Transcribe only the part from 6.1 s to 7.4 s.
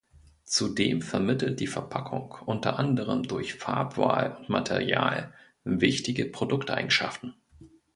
Produkteigenschaften.